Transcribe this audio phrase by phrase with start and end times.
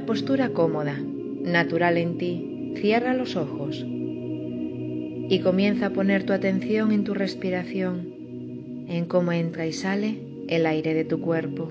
[0.00, 0.98] Una postura cómoda,
[1.42, 8.86] natural en ti, cierra los ojos y comienza a poner tu atención en tu respiración,
[8.88, 10.16] en cómo entra y sale
[10.48, 11.68] el aire de tu cuerpo.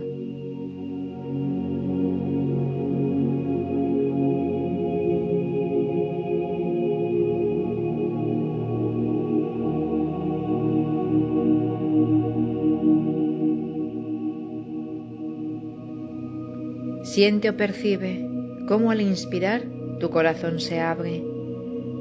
[17.19, 18.25] Siente o percibe
[18.65, 19.63] cómo al inspirar
[19.99, 21.21] tu corazón se abre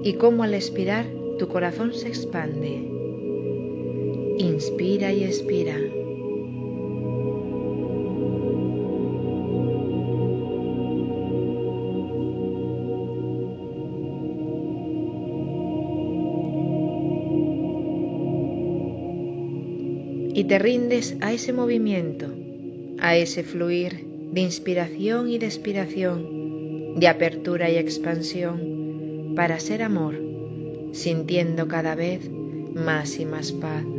[0.05, 1.07] y cómo al expirar
[1.41, 2.89] tu corazón se expande.
[4.39, 5.77] Inspira y expira.
[20.33, 22.27] Y te rindes a ese movimiento,
[23.01, 24.08] a ese fluir
[24.39, 30.15] de inspiración y de expiración, de apertura y expansión, para ser amor,
[30.93, 32.31] sintiendo cada vez
[32.73, 33.98] más y más paz.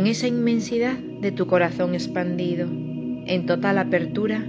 [0.00, 4.42] En esa inmensidad de tu corazón expandido, en total apertura,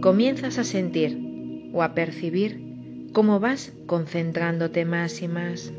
[0.00, 2.58] comienzas a sentir o a percibir
[3.12, 5.74] cómo vas concentrándote más y más.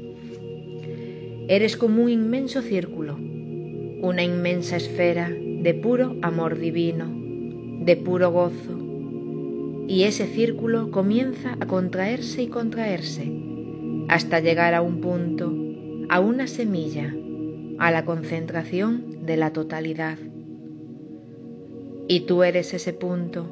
[1.48, 7.12] Eres como un inmenso círculo, una inmensa esfera de puro amor divino,
[7.84, 8.78] de puro gozo.
[9.88, 13.32] Y ese círculo comienza a contraerse y contraerse
[14.08, 15.52] hasta llegar a un punto,
[16.10, 17.12] a una semilla
[17.80, 20.18] a la concentración de la totalidad.
[22.08, 23.50] Y tú eres ese punto,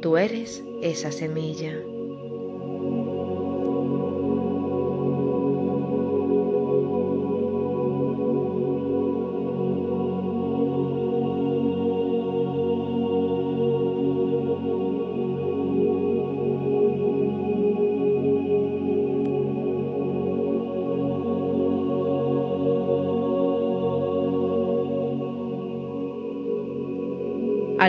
[0.00, 1.74] tú eres esa semilla.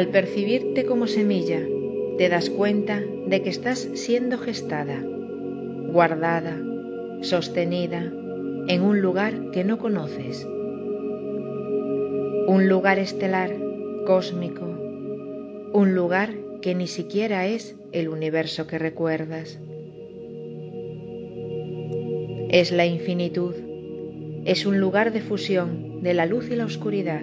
[0.03, 1.62] Al percibirte como semilla,
[2.18, 5.02] te das cuenta de que estás siendo gestada,
[5.94, 6.62] guardada,
[7.22, 8.12] sostenida
[8.68, 10.46] en un lugar que no conoces.
[12.47, 13.56] Un lugar estelar,
[14.06, 14.66] cósmico,
[15.72, 16.31] un lugar
[16.62, 19.58] que ni siquiera es el universo que recuerdas.
[22.50, 23.56] Es la infinitud,
[24.44, 27.22] es un lugar de fusión de la luz y la oscuridad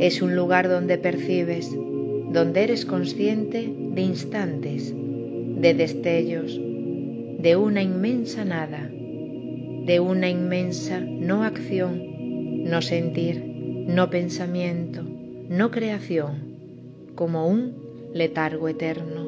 [0.00, 8.46] es un lugar donde percibes, donde eres consciente de instantes, de destellos, de una inmensa
[8.46, 15.02] nada, de una inmensa no acción, no sentir, no pensamiento,
[15.50, 16.56] no creación,
[17.14, 17.74] como un
[18.14, 19.26] letargo eterno.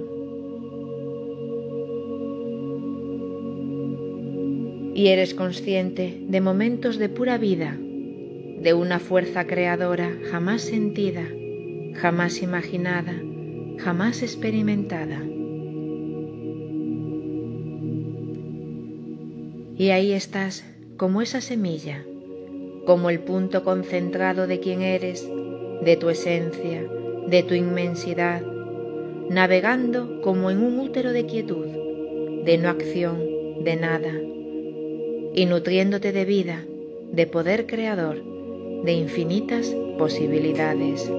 [4.94, 7.76] Y eres consciente de momentos de pura vida
[8.62, 11.26] de una fuerza creadora jamás sentida,
[11.94, 13.20] jamás imaginada,
[13.78, 15.20] jamás experimentada.
[19.76, 20.64] Y ahí estás
[20.96, 22.04] como esa semilla,
[22.87, 25.28] como el punto concentrado de quien eres,
[25.84, 26.84] de tu esencia,
[27.26, 28.42] de tu inmensidad,
[29.28, 31.66] navegando como en un útero de quietud,
[32.44, 34.12] de no acción, de nada,
[35.34, 36.64] y nutriéndote de vida,
[37.12, 38.31] de poder creador,
[38.82, 41.11] de infinitas posibilidades.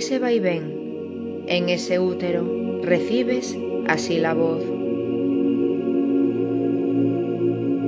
[0.00, 3.54] Ese vaivén, en ese útero, recibes
[3.86, 4.64] así la voz.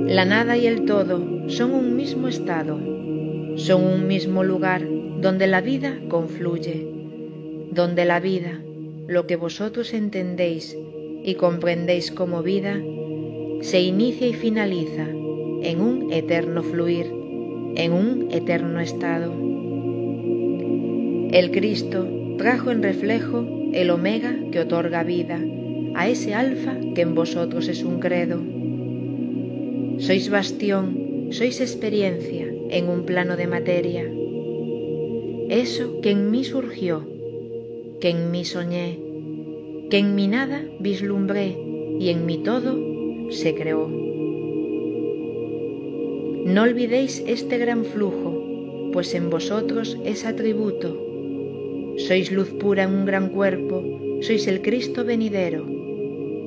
[0.05, 2.77] La nada y el todo son un mismo estado,
[3.55, 4.87] son un mismo lugar
[5.21, 6.87] donde la vida confluye,
[7.71, 8.61] donde la vida,
[9.07, 10.77] lo que vosotros entendéis
[11.23, 12.79] y comprendéis como vida,
[13.61, 17.07] se inicia y finaliza en un eterno fluir,
[17.75, 19.52] en un eterno estado.
[21.33, 22.07] El Cristo
[22.37, 23.43] trajo en reflejo
[23.73, 25.41] el omega que otorga vida
[25.95, 28.39] a ese alfa que en vosotros es un credo.
[29.97, 34.05] Sois bastión, sois experiencia en un plano de materia.
[35.49, 37.03] Eso que en mí surgió,
[37.99, 38.99] que en mí soñé,
[39.89, 41.57] que en mi nada vislumbré
[41.99, 42.77] y en mi todo
[43.31, 43.87] se creó.
[46.45, 51.02] No olvidéis este gran flujo, pues en vosotros es atributo.
[51.97, 53.83] Sois luz pura en un gran cuerpo,
[54.21, 55.65] sois el Cristo venidero,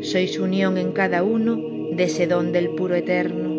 [0.00, 1.56] sois unión en cada uno
[1.92, 3.54] de ese don del puro eterno.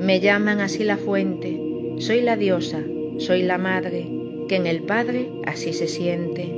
[0.00, 1.58] Me llaman así la fuente,
[1.98, 2.82] soy la diosa,
[3.18, 4.06] soy la madre,
[4.48, 6.52] que en el Padre así se siente.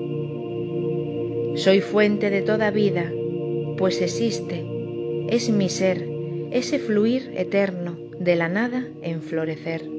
[1.56, 3.12] Soy fuente de toda vida,
[3.76, 4.64] pues existe,
[5.28, 6.08] es mi ser,
[6.50, 9.95] ese fluir eterno de la nada en florecer.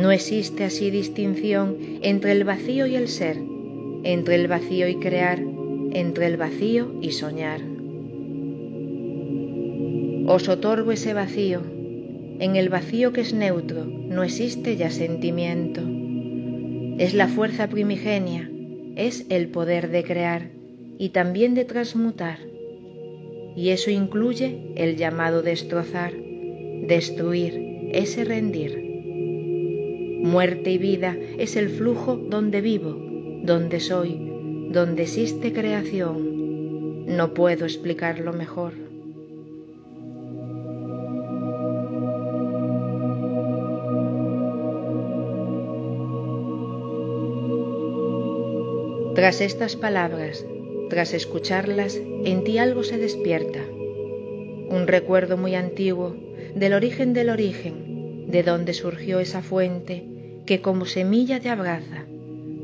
[0.00, 3.36] No existe así distinción entre el vacío y el ser,
[4.04, 5.40] entre el vacío y crear,
[5.92, 7.60] entre el vacío y soñar.
[10.26, 11.62] Os otorgo ese vacío.
[12.38, 15.80] En el vacío que es neutro no existe ya sentimiento.
[16.98, 18.48] Es la fuerza primigenia,
[18.94, 20.50] es el poder de crear
[20.96, 22.38] y también de transmutar.
[23.56, 26.12] Y eso incluye el llamado destrozar,
[26.86, 28.87] destruir, ese rendir.
[30.20, 32.96] Muerte y vida es el flujo donde vivo,
[33.44, 34.18] donde soy,
[34.70, 37.06] donde existe creación.
[37.06, 38.72] No puedo explicarlo mejor.
[49.14, 50.44] Tras estas palabras,
[50.90, 53.60] tras escucharlas, en ti algo se despierta.
[53.70, 56.16] Un recuerdo muy antiguo
[56.54, 57.87] del origen del origen,
[58.28, 60.04] de donde surgió esa fuente
[60.46, 62.04] que como semilla te abraza,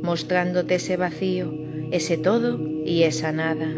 [0.03, 1.53] mostrándote ese vacío,
[1.91, 3.69] ese todo y esa nada.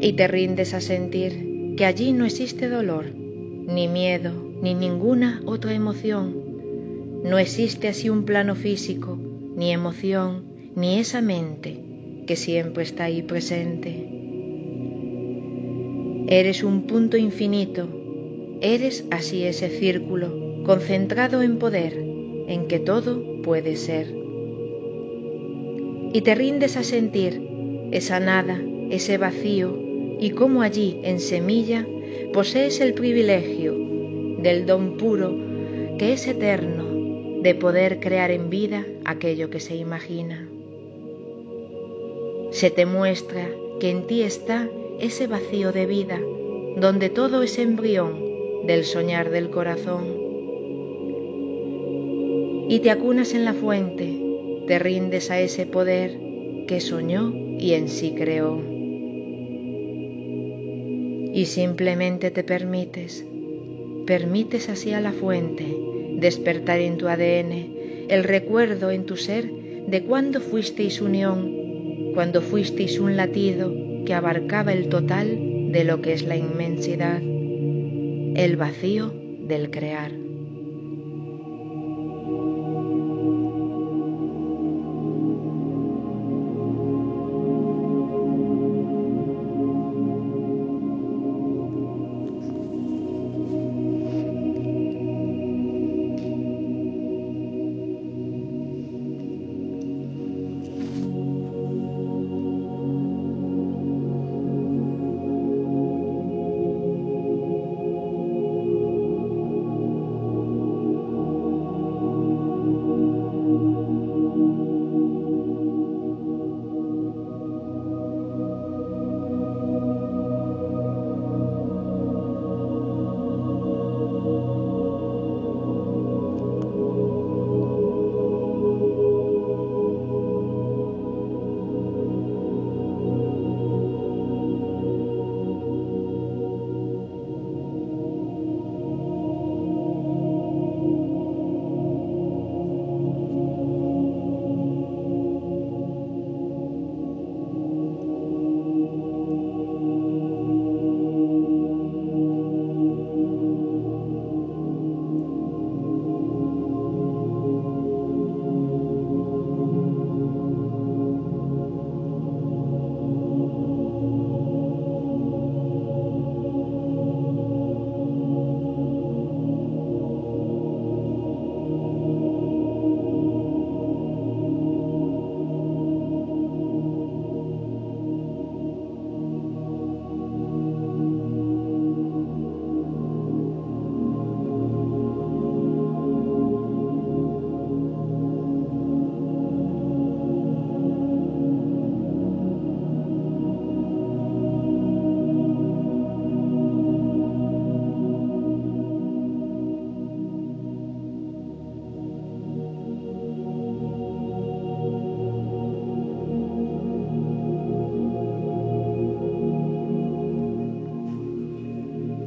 [0.00, 4.32] Y te rindes a sentir que allí no existe dolor, ni miedo,
[4.62, 6.48] ni ninguna otra emoción.
[7.24, 9.18] No existe así un plano físico,
[9.56, 10.44] ni emoción,
[10.76, 11.82] ni esa mente
[12.26, 14.07] que siempre está ahí presente.
[16.30, 17.88] Eres un punto infinito,
[18.60, 21.94] eres así ese círculo, concentrado en poder,
[22.48, 24.14] en que todo puede ser.
[26.12, 27.40] Y te rindes a sentir
[27.92, 28.60] esa nada,
[28.90, 29.74] ese vacío,
[30.20, 31.86] y cómo allí, en semilla,
[32.34, 33.74] posees el privilegio
[34.38, 35.34] del don puro
[35.96, 36.84] que es eterno
[37.40, 40.46] de poder crear en vida aquello que se imagina.
[42.50, 43.48] Se te muestra
[43.80, 44.68] que en ti está
[45.00, 46.20] ese vacío de vida,
[46.76, 48.28] donde todo es embrión
[48.66, 50.04] del soñar del corazón.
[52.68, 54.18] Y te acunas en la fuente,
[54.66, 56.18] te rindes a ese poder
[56.66, 58.60] que soñó y en sí creó.
[61.32, 63.24] Y simplemente te permites,
[64.06, 65.64] permites así a la fuente
[66.14, 69.48] despertar en tu ADN el recuerdo en tu ser
[69.86, 76.12] de cuando fuisteis unión, cuando fuisteis un latido que abarcaba el total de lo que
[76.12, 80.27] es la inmensidad, el vacío del crear.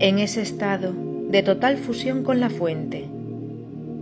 [0.01, 0.93] En ese estado
[1.29, 3.05] de total fusión con la fuente,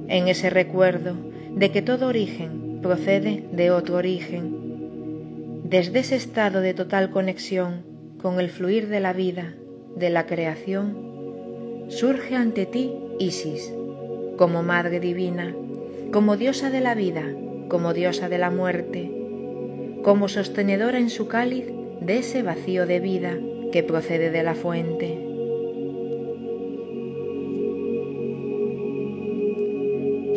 [0.08, 1.18] en ese recuerdo
[1.54, 7.84] de que todo origen procede de otro origen, desde ese estado de total conexión
[8.22, 9.56] con el fluir de la vida,
[9.98, 13.70] de la creación, surge ante ti Isis,
[14.38, 15.54] como Madre Divina,
[16.14, 17.26] como diosa de la vida,
[17.68, 19.12] como diosa de la muerte,
[20.02, 21.66] como sostenedora en su cáliz
[22.00, 23.38] de ese vacío de vida
[23.74, 25.29] que procede de la fuente.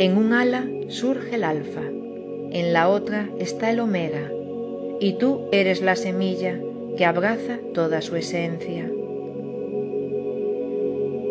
[0.03, 4.33] En un ala surge el alfa, en la otra está el omega,
[4.99, 6.59] y tú eres la semilla
[6.97, 8.91] que abraza toda su esencia.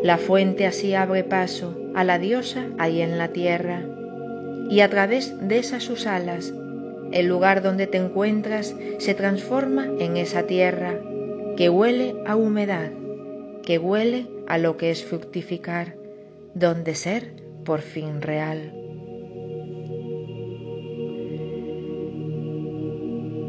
[0.04, 3.84] La fuente así abre paso a la diosa ahí en la tierra,
[4.70, 6.54] y a través de esas sus alas,
[7.12, 10.98] el lugar donde te encuentras se transforma en esa tierra
[11.58, 12.90] que huele a humedad,
[13.64, 15.96] que huele a lo que es fructificar,
[16.54, 18.74] donde ser por fin real.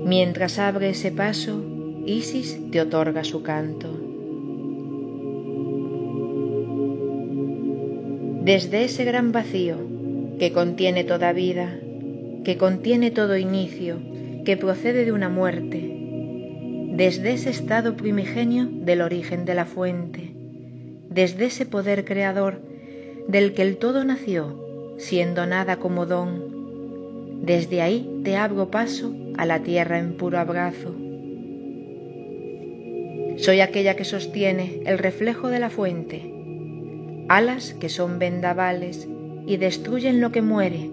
[0.05, 1.63] Mientras abre ese paso,
[2.05, 3.89] Isis te otorga su canto.
[8.45, 9.77] Desde ese gran vacío
[10.39, 11.79] que contiene toda vida,
[12.45, 13.99] que contiene todo inicio,
[14.45, 15.97] que procede de una muerte,
[16.91, 20.35] desde ese estado primigenio del origen de la fuente,
[21.09, 22.61] desde ese poder creador
[23.29, 26.53] del que el todo nació, siendo nada como don,
[27.43, 30.95] desde ahí te abro paso a la tierra en puro abrazo.
[33.37, 36.33] Soy aquella que sostiene el reflejo de la fuente,
[37.29, 39.09] alas que son vendavales
[39.47, 40.91] y destruyen lo que muere,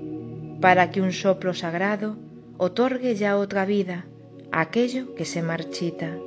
[0.59, 2.15] para que un soplo sagrado
[2.57, 4.05] otorgue ya otra vida
[4.51, 6.17] a aquello que se marchita.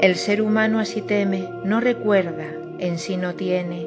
[0.00, 3.86] El ser humano así teme, no recuerda, en sí no tiene,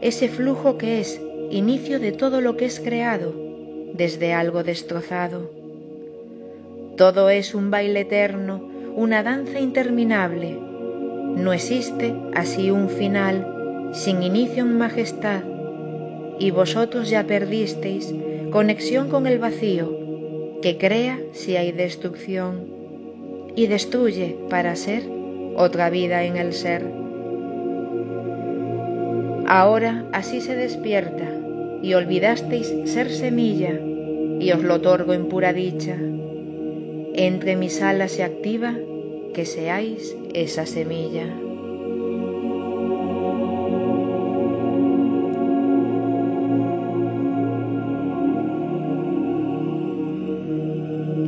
[0.00, 1.20] ese flujo que es
[1.50, 3.32] inicio de todo lo que es creado,
[3.94, 5.50] desde algo destrozado.
[6.96, 10.58] Todo es un baile eterno, una danza interminable.
[11.36, 15.42] No existe así un final, sin inicio en majestad,
[16.38, 18.14] y vosotros ya perdisteis
[18.50, 19.96] conexión con el vacío,
[20.62, 22.72] que crea si hay destrucción,
[23.56, 25.02] y destruye para ser
[25.56, 27.03] otra vida en el ser.
[29.46, 31.28] Ahora así se despierta,
[31.82, 33.78] y olvidasteis ser semilla,
[34.40, 35.96] y os lo otorgo en pura dicha.
[37.14, 38.74] Entre mis alas se activa
[39.34, 41.26] que seáis esa semilla.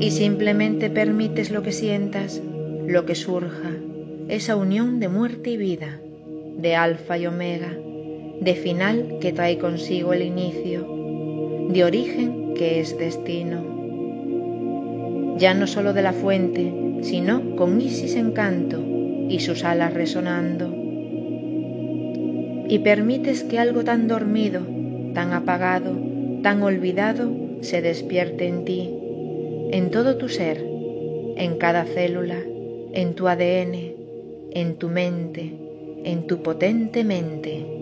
[0.01, 2.41] Y simplemente permites lo que sientas,
[2.87, 3.73] lo que surja,
[4.29, 6.01] esa unión de muerte y vida,
[6.57, 7.77] de alfa y omega,
[8.41, 10.87] de final que trae consigo el inicio,
[11.69, 13.65] de origen que es destino.
[15.39, 18.83] Ya no solo de la fuente, sino con Isis encanto
[19.29, 20.73] y sus alas resonando.
[22.69, 24.61] Y permites que algo tan dormido,
[25.15, 25.93] tan apagado,
[26.43, 28.91] tan olvidado, se despierte en ti,
[29.73, 30.65] en todo tu ser,
[31.37, 32.39] en cada célula,
[32.93, 33.75] en tu ADN,
[34.53, 35.53] en tu mente,
[36.05, 37.76] en tu potente mente.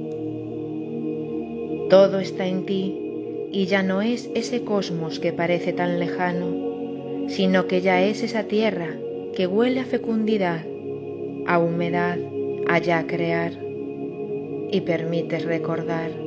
[1.90, 7.66] Todo está en ti y ya no es ese cosmos que parece tan lejano, sino
[7.66, 8.96] que ya es esa tierra
[9.34, 10.64] que huele a fecundidad,
[11.46, 12.18] a humedad,
[12.66, 13.52] a ya crear
[14.70, 16.23] y permites recordar.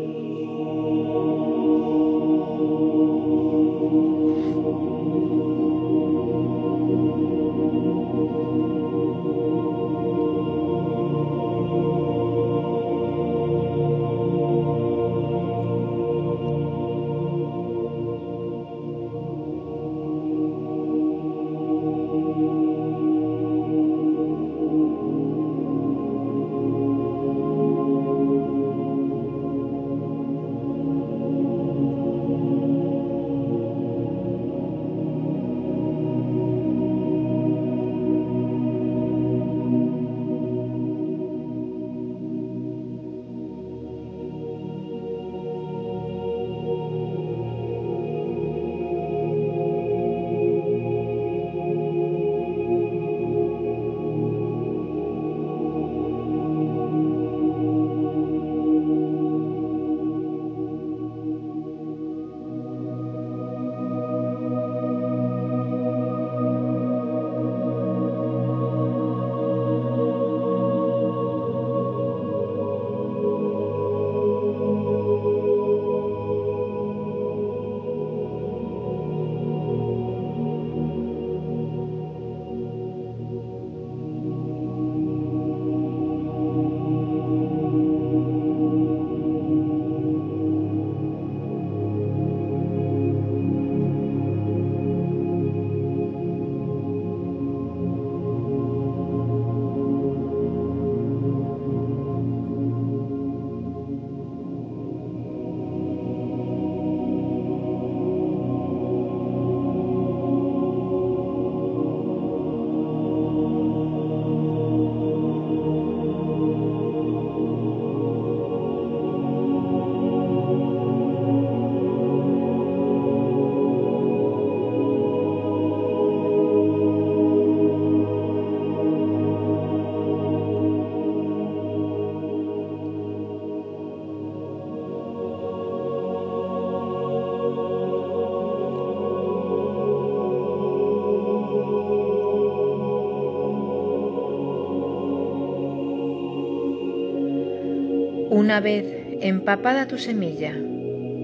[148.48, 148.86] Una vez
[149.20, 150.54] empapada tu semilla,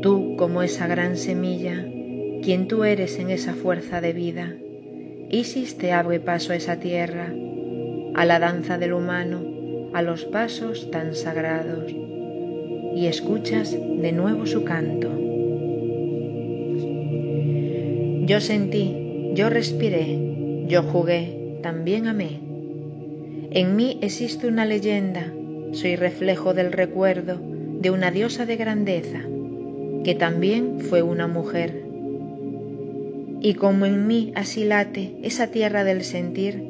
[0.02, 1.86] tú como esa gran semilla,
[2.42, 4.54] quien tú eres en esa fuerza de vida,
[5.30, 7.34] Isis te abre paso a esa tierra,
[8.14, 9.42] a la danza del humano,
[9.94, 11.94] a los pasos tan sagrados,
[12.94, 15.08] y escuchas de nuevo su canto.
[18.26, 22.42] Yo sentí, yo respiré, yo jugué, también amé.
[23.52, 25.32] En mí existe una leyenda,
[25.74, 29.20] soy reflejo del recuerdo de una diosa de grandeza,
[30.04, 31.84] que también fue una mujer.
[33.42, 36.64] Y como en mí así late esa tierra del sentir,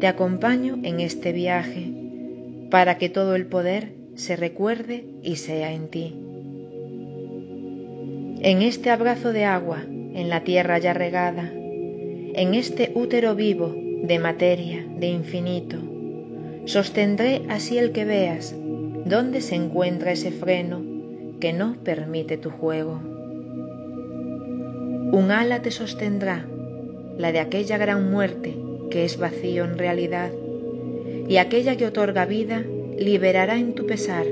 [0.00, 1.92] te acompaño en este viaje,
[2.70, 6.14] para que todo el poder se recuerde y sea en ti.
[8.40, 14.18] En este abrazo de agua, en la tierra ya regada, en este útero vivo de
[14.18, 15.78] materia, de infinito,
[16.66, 18.54] sostendré así el que veas
[19.04, 20.82] dónde se encuentra ese freno
[21.38, 23.00] que no permite tu juego.
[25.12, 26.44] Un ala te sostendrá,
[27.16, 28.56] la de aquella gran muerte
[28.90, 30.32] que es vacío en realidad,
[31.28, 32.64] y aquella que otorga vida
[32.98, 34.26] liberará en tu pesar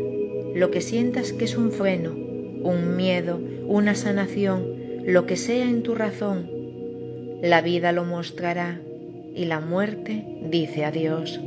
[0.54, 4.66] lo que sientas que es un freno, un miedo, una sanación,
[5.04, 6.50] lo que sea en tu razón,
[7.42, 8.80] la vida lo mostrará
[9.34, 11.40] y la muerte dice adiós.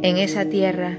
[0.00, 0.96] En esa tierra,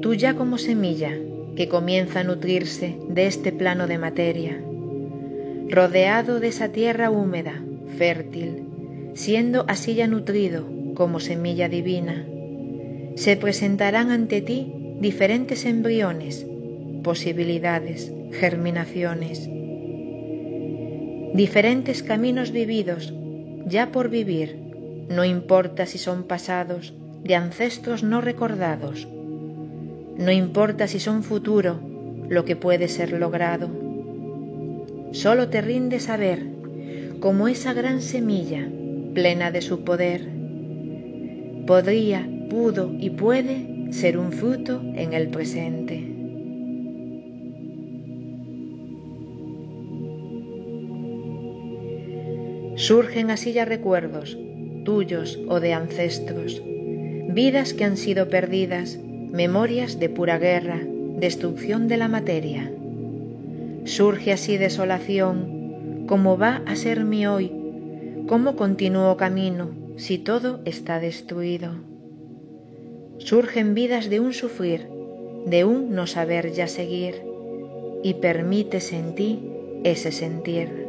[0.00, 1.12] tú ya como semilla
[1.54, 4.60] que comienza a nutrirse de este plano de materia,
[5.68, 7.62] rodeado de esa tierra húmeda,
[7.96, 8.64] fértil,
[9.14, 12.26] siendo así ya nutrido como semilla divina,
[13.14, 16.44] se presentarán ante ti diferentes embriones,
[17.04, 19.48] posibilidades, germinaciones,
[21.34, 23.14] diferentes caminos vividos,
[23.66, 24.58] ya por vivir,
[25.08, 29.08] no importa si son pasados, de ancestros no recordados,
[30.16, 31.80] no importa si son futuro,
[32.28, 33.68] lo que puede ser logrado.
[35.10, 36.46] Solo te rinde saber,
[37.20, 38.68] como esa gran semilla
[39.12, 40.28] plena de su poder,
[41.66, 46.10] podría, pudo y puede ser un fruto en el presente.
[52.76, 54.36] Surgen así ya recuerdos,
[54.84, 56.62] tuyos o de ancestros,
[57.34, 60.80] vidas que han sido perdidas, memorias de pura guerra,
[61.18, 62.70] destrucción de la materia.
[63.84, 67.50] Surge así desolación, como va a ser mi hoy,
[68.28, 71.72] cómo continúo camino, si todo está destruido.
[73.18, 74.86] Surgen vidas de un sufrir,
[75.46, 77.20] de un no saber ya seguir,
[78.04, 79.40] y permites en ti
[79.82, 80.83] ese sentir.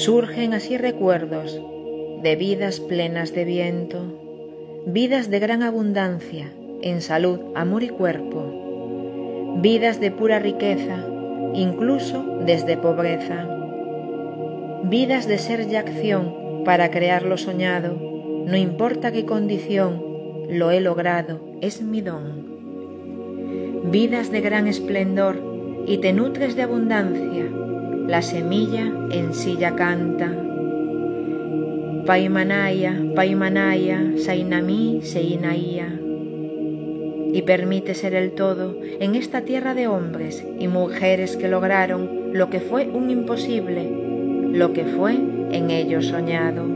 [0.00, 1.60] Surgen así recuerdos
[2.22, 3.98] de vidas plenas de viento,
[4.86, 11.04] vidas de gran abundancia en salud, amor y cuerpo, vidas de pura riqueza,
[11.52, 13.46] incluso desde pobreza,
[14.84, 17.94] vidas de ser y acción para crear lo soñado,
[18.46, 20.02] no importa qué condición,
[20.48, 22.46] lo he logrado, es mi don.
[23.90, 27.59] Vidas de gran esplendor y te nutres de abundancia,
[28.10, 30.28] la semilla en ya canta.
[32.04, 35.88] Paimanaya, Paimanaya, Sainami, Seinaía.
[37.32, 42.50] Y permite ser el todo en esta tierra de hombres y mujeres que lograron lo
[42.50, 43.88] que fue un imposible,
[44.58, 46.69] lo que fue en ellos soñado.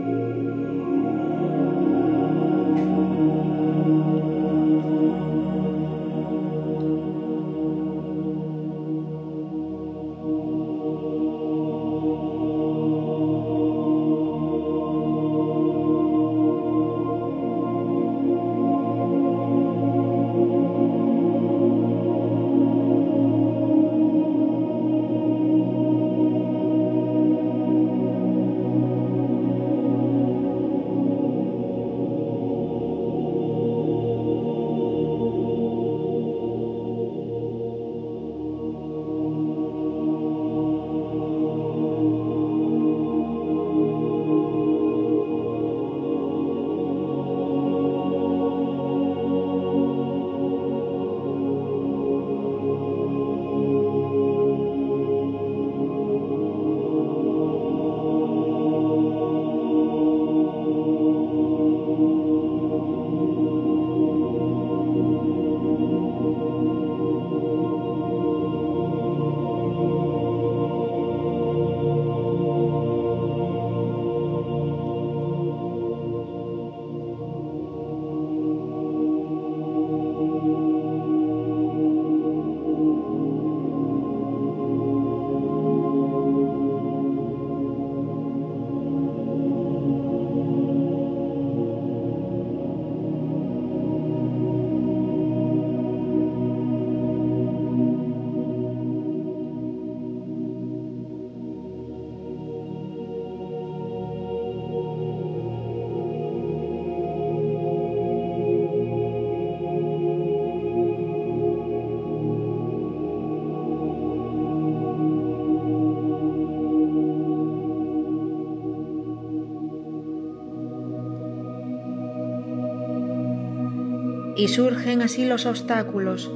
[124.45, 126.31] Y surgen así los obstáculos,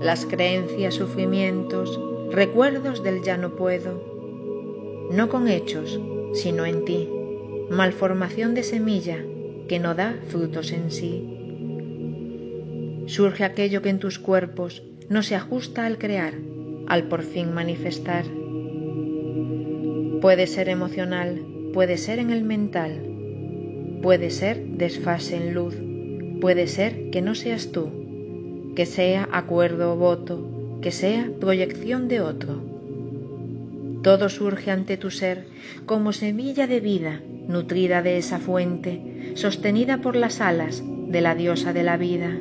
[0.00, 2.00] las creencias, sufrimientos,
[2.32, 6.00] recuerdos del ya no puedo, no con hechos,
[6.34, 7.08] sino en ti,
[7.70, 9.24] malformación de semilla
[9.68, 11.22] que no da frutos en sí.
[13.06, 16.34] Surge aquello que en tus cuerpos no se ajusta al crear,
[16.88, 18.24] al por fin manifestar.
[20.20, 21.40] Puede ser emocional,
[21.72, 23.06] puede ser en el mental,
[24.02, 25.76] puede ser desfase en luz,
[26.42, 27.88] Puede ser que no seas tú,
[28.74, 30.44] que sea acuerdo o voto,
[30.80, 32.60] que sea proyección de otro.
[34.02, 35.46] Todo surge ante tu ser
[35.86, 41.72] como semilla de vida, nutrida de esa fuente, sostenida por las alas de la diosa
[41.72, 42.36] de la vida,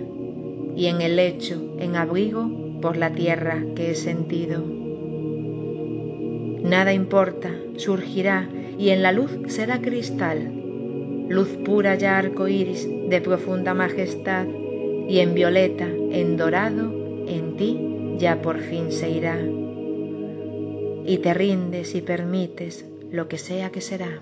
[0.76, 4.66] y en el lecho, en abrigo, por la tierra que he sentido.
[6.64, 10.52] Nada importa, surgirá y en la luz será cristal,
[11.30, 14.48] luz pura ya arco iris de profunda majestad,
[15.08, 16.94] y en violeta, en dorado,
[17.28, 19.38] en ti ya por fin se irá.
[21.06, 24.22] Y te rindes y permites lo que sea que será.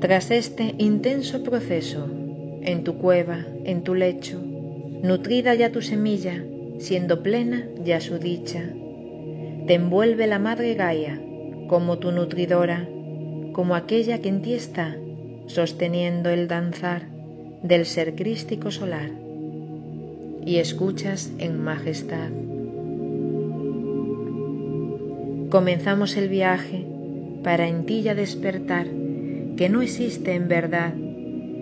[0.00, 2.06] Tras este intenso proceso,
[2.60, 4.38] en tu cueva, en tu lecho,
[5.02, 6.44] nutrida ya tu semilla,
[6.78, 8.62] siendo plena ya su dicha,
[9.66, 11.18] te envuelve la madre Gaia
[11.66, 12.86] como tu nutridora,
[13.52, 14.96] como aquella que en ti está,
[15.46, 17.08] sosteniendo el danzar
[17.62, 19.10] del ser crístico solar,
[20.44, 22.28] y escuchas en majestad.
[25.48, 26.84] Comenzamos el viaje
[27.42, 28.86] para en ti ya despertar
[29.56, 30.92] que no existe en verdad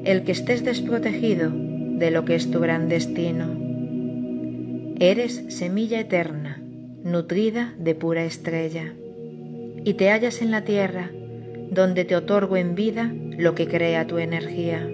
[0.04, 3.46] el que estés desprotegido de lo que es tu gran destino.
[4.98, 6.60] Eres semilla eterna,
[7.04, 8.92] nutrida de pura estrella,
[9.84, 11.10] y te hallas en la tierra,
[11.70, 14.86] donde te otorgo en vida lo que crea tu energía.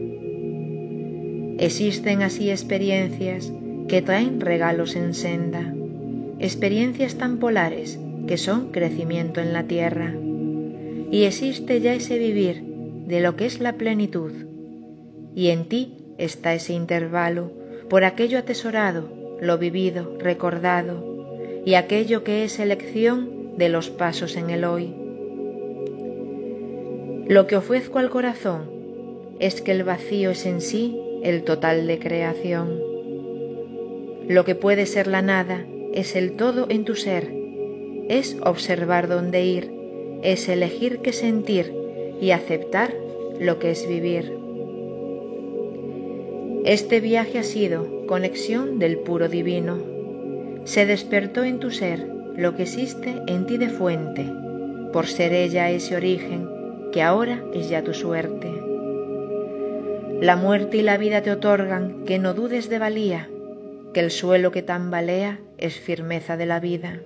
[1.58, 3.52] Existen así experiencias
[3.88, 5.74] que traen regalos en senda,
[6.38, 10.14] experiencias tan polares que son crecimiento en la tierra.
[11.10, 12.69] Y existe ya ese vivir
[13.11, 14.33] de lo que es la plenitud,
[15.35, 17.51] y en ti está ese intervalo
[17.88, 19.09] por aquello atesorado,
[19.40, 21.27] lo vivido, recordado,
[21.64, 24.94] y aquello que es elección de los pasos en el hoy.
[27.27, 28.70] Lo que ofrezco al corazón
[29.40, 32.81] es que el vacío es en sí el total de creación.
[34.29, 37.29] Lo que puede ser la nada es el todo en tu ser,
[38.09, 39.73] es observar dónde ir,
[40.23, 41.79] es elegir qué sentir
[42.20, 42.92] y aceptar
[43.38, 44.37] lo que es vivir.
[46.64, 49.78] Este viaje ha sido conexión del puro divino.
[50.64, 52.06] Se despertó en tu ser
[52.37, 54.26] lo que existe en ti de fuente,
[54.92, 56.48] por ser ella ese origen
[56.92, 58.50] que ahora es ya tu suerte.
[60.20, 63.30] La muerte y la vida te otorgan que no dudes de valía,
[63.94, 67.00] que el suelo que tambalea es firmeza de la vida.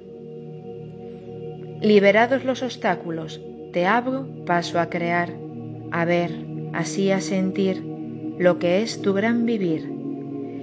[1.80, 3.40] Liberados los obstáculos,
[3.74, 5.30] te abro paso a crear,
[5.90, 6.30] a ver,
[6.74, 7.82] así a sentir
[8.38, 9.90] lo que es tu gran vivir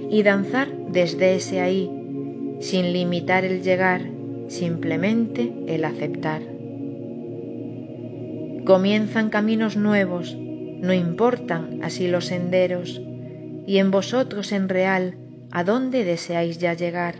[0.09, 1.91] y danzar desde ese ahí,
[2.61, 4.01] sin limitar el llegar,
[4.47, 6.41] simplemente el aceptar.
[8.63, 13.01] Comienzan caminos nuevos, no importan así los senderos,
[13.67, 15.17] y en vosotros en real,
[15.51, 17.15] ¿a dónde deseáis ya llegar?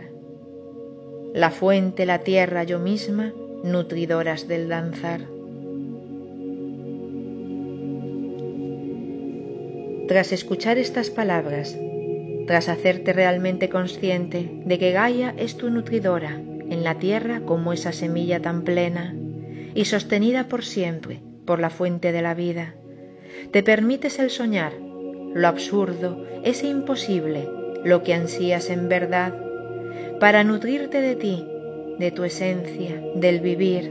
[1.34, 5.41] La fuente, la tierra, yo misma, nutridoras del danzar.
[10.12, 11.74] Tras escuchar estas palabras,
[12.46, 17.92] tras hacerte realmente consciente de que Gaia es tu nutridora en la tierra como esa
[17.92, 19.16] semilla tan plena
[19.74, 22.74] y sostenida por siempre por la fuente de la vida,
[23.52, 24.74] te permites el soñar,
[25.32, 27.48] lo absurdo, ese imposible,
[27.82, 29.34] lo que ansías en verdad,
[30.20, 31.42] para nutrirte de ti,
[31.98, 33.90] de tu esencia, del vivir,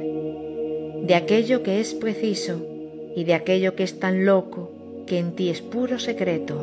[1.02, 2.64] de aquello que es preciso
[3.16, 4.81] y de aquello que es tan loco
[5.12, 6.56] que en ti es puro secreto.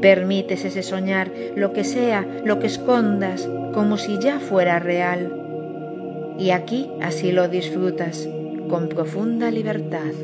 [0.00, 6.34] Permites ese soñar lo que sea, lo que escondas, como si ya fuera real.
[6.38, 8.26] Y aquí así lo disfrutas,
[8.70, 10.14] con profunda libertad.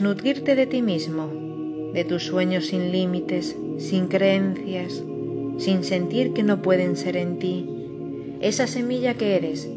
[0.00, 1.30] Nutrirte de ti mismo,
[1.92, 5.04] de tus sueños sin límites, sin creencias,
[5.58, 7.68] sin sentir que no pueden ser en ti,
[8.40, 9.68] esa semilla que eres,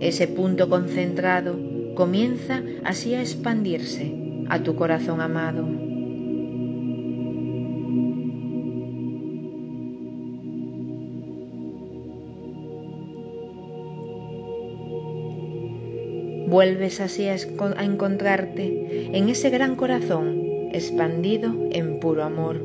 [0.00, 1.54] ese punto concentrado,
[1.94, 4.14] comienza así a expandirse
[4.48, 5.81] a tu corazón amado.
[16.52, 17.36] Vuelves así a,
[17.82, 22.60] encontrarte en ese gran corazón expandido en puro amor.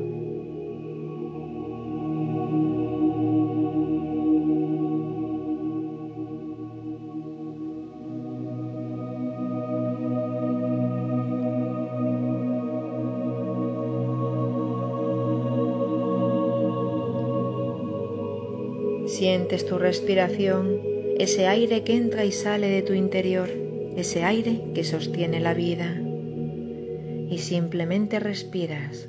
[19.06, 20.78] Sientes tu respiración,
[21.18, 23.67] ese aire que entra y sale de tu interior
[24.00, 26.00] ese aire que sostiene la vida.
[27.30, 29.08] Y simplemente respiras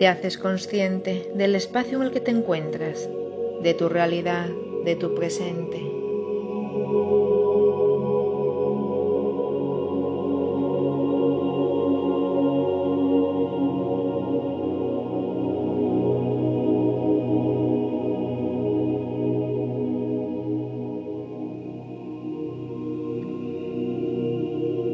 [0.00, 3.06] te haces consciente del espacio en el que te encuentras,
[3.62, 4.48] de tu realidad,
[4.82, 5.78] de tu presente.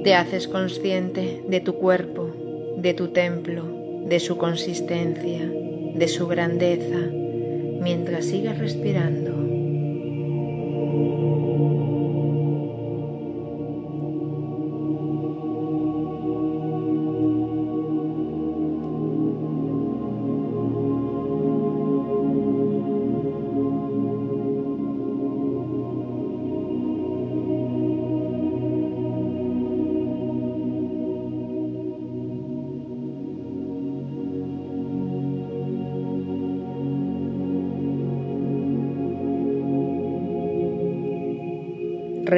[0.03, 2.33] Te haces consciente de tu cuerpo,
[2.79, 3.76] de tu templo,
[4.09, 6.99] de su consistencia, de su grandeza,
[7.81, 9.26] mientras sigas respirando.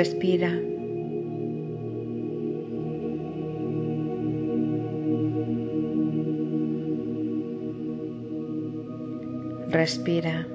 [0.09, 0.59] Respira.
[9.69, 10.47] Respira.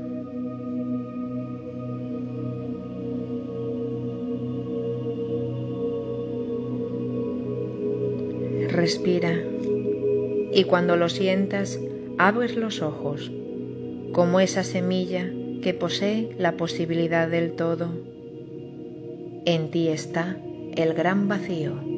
[8.72, 9.34] Respira.
[10.52, 11.80] Y cuando lo sientas,
[12.18, 13.32] abres los ojos,
[14.14, 15.32] como esa semilla
[15.62, 18.13] que posee la posibilidad del todo
[19.46, 20.38] en ti está
[20.76, 21.93] el gran vacío.